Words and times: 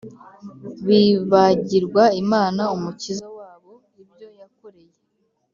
Bibagirwa 0.87 2.03
Imana 2.21 2.63
Umukiza 2.75 3.27
wabo 3.37 3.73
ibyo 4.01 4.27
Yakoreye 4.39 4.97